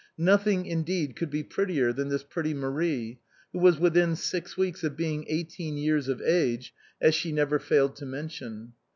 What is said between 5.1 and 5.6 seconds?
eigh